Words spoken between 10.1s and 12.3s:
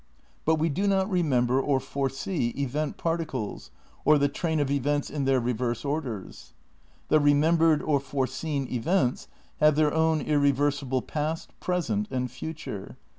irreversible past, present